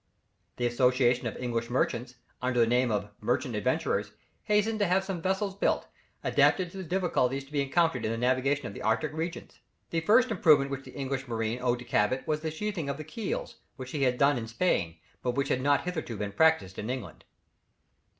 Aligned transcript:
The 0.57 0.65
Association 0.65 1.27
of 1.27 1.37
English 1.37 1.69
Merchants, 1.69 2.15
under 2.41 2.59
the 2.59 2.65
name 2.65 2.89
of 2.89 3.11
"Merchant 3.21 3.53
Adventurers," 3.55 4.13
hastened 4.45 4.79
to 4.79 4.87
have 4.87 5.03
some 5.03 5.21
vessels 5.21 5.53
built, 5.53 5.85
adapted 6.23 6.71
to 6.71 6.77
the 6.77 6.83
difficulties 6.83 7.43
to 7.45 7.51
be 7.51 7.61
encountered 7.61 8.03
in 8.03 8.11
the 8.11 8.17
navigation 8.17 8.65
of 8.65 8.73
the 8.73 8.81
Arctic 8.81 9.13
regions. 9.13 9.59
The 9.91 10.01
first 10.01 10.31
improvement 10.31 10.71
which 10.71 10.85
the 10.85 10.95
English 10.95 11.27
marine 11.27 11.59
owed 11.61 11.77
to 11.77 11.85
Cabot 11.85 12.25
was 12.25 12.41
the 12.41 12.49
sheathing 12.49 12.89
of 12.89 12.97
the 12.97 13.03
keels, 13.03 13.57
which 13.75 13.91
he 13.91 14.01
had 14.01 14.13
seen 14.13 14.17
done 14.17 14.37
in 14.39 14.47
Spain, 14.47 14.95
but 15.21 15.35
which 15.35 15.49
had 15.49 15.61
not 15.61 15.81
hitherto 15.83 16.17
been 16.17 16.31
practised 16.31 16.79
in 16.79 16.89
England. 16.89 17.23